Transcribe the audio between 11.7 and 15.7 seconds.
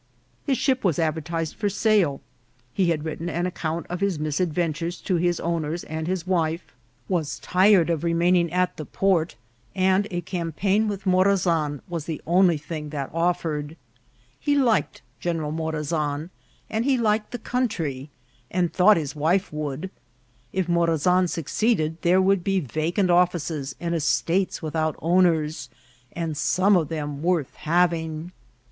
was the only thing that offered. He liked General